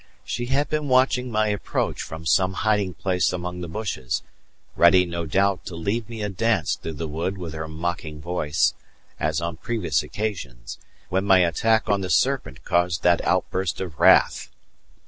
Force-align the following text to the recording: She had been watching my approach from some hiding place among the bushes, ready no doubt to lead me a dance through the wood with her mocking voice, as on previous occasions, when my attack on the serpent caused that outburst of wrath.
She 0.23 0.47
had 0.47 0.67
been 0.67 0.87
watching 0.87 1.29
my 1.31 1.49
approach 1.49 2.01
from 2.01 2.25
some 2.25 2.53
hiding 2.65 2.95
place 2.95 3.31
among 3.31 3.61
the 3.61 3.67
bushes, 3.67 4.23
ready 4.75 5.05
no 5.05 5.27
doubt 5.27 5.63
to 5.67 5.75
lead 5.75 6.09
me 6.09 6.23
a 6.23 6.29
dance 6.29 6.73
through 6.75 6.93
the 6.93 7.07
wood 7.07 7.37
with 7.37 7.53
her 7.53 7.67
mocking 7.67 8.19
voice, 8.19 8.73
as 9.19 9.39
on 9.41 9.57
previous 9.57 10.01
occasions, 10.01 10.79
when 11.09 11.23
my 11.25 11.41
attack 11.45 11.87
on 11.87 12.01
the 12.01 12.09
serpent 12.09 12.63
caused 12.65 13.03
that 13.03 13.21
outburst 13.23 13.79
of 13.79 13.99
wrath. 13.99 14.49